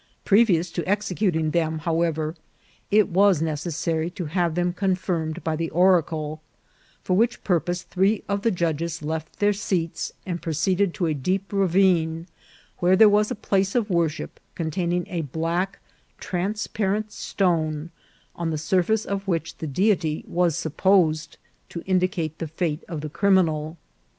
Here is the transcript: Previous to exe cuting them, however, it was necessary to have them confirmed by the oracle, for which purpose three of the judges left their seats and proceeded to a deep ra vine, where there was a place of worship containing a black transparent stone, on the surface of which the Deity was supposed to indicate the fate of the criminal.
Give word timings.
Previous 0.25 0.71
to 0.71 0.83
exe 0.89 1.09
cuting 1.11 1.51
them, 1.51 1.77
however, 1.77 2.33
it 2.89 3.09
was 3.09 3.39
necessary 3.39 4.09
to 4.09 4.25
have 4.25 4.55
them 4.55 4.73
confirmed 4.73 5.43
by 5.43 5.55
the 5.55 5.69
oracle, 5.69 6.41
for 7.03 7.15
which 7.15 7.43
purpose 7.43 7.83
three 7.83 8.23
of 8.27 8.41
the 8.41 8.49
judges 8.49 9.03
left 9.03 9.37
their 9.37 9.53
seats 9.53 10.11
and 10.25 10.41
proceeded 10.41 10.95
to 10.95 11.05
a 11.05 11.13
deep 11.13 11.53
ra 11.53 11.67
vine, 11.67 12.25
where 12.79 12.95
there 12.95 13.07
was 13.09 13.29
a 13.29 13.35
place 13.35 13.75
of 13.75 13.91
worship 13.91 14.39
containing 14.55 15.05
a 15.07 15.21
black 15.21 15.77
transparent 16.17 17.11
stone, 17.11 17.91
on 18.35 18.49
the 18.49 18.57
surface 18.57 19.05
of 19.05 19.27
which 19.27 19.57
the 19.59 19.67
Deity 19.67 20.25
was 20.27 20.57
supposed 20.57 21.37
to 21.69 21.83
indicate 21.85 22.39
the 22.39 22.47
fate 22.47 22.83
of 22.89 23.01
the 23.01 23.09
criminal. 23.09 23.77